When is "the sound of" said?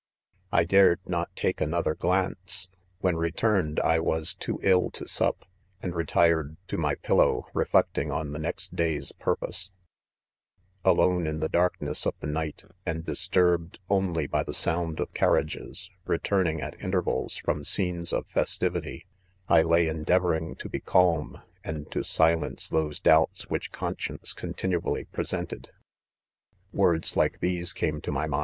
14.41-15.13